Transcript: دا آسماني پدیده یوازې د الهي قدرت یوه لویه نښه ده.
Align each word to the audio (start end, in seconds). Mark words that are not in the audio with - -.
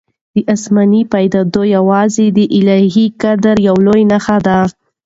دا 0.35 0.41
آسماني 0.55 1.01
پدیده 1.11 1.63
یوازې 1.75 2.25
د 2.37 2.39
الهي 2.57 3.05
قدرت 3.21 3.57
یوه 3.67 3.81
لویه 3.85 4.07
نښه 4.11 4.37
ده. 4.45 4.57